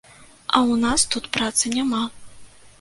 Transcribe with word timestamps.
А 0.55 0.57
ў 0.61 0.73
нас 0.85 1.05
тут 1.17 1.29
працы 1.37 1.75
няма. 1.77 2.03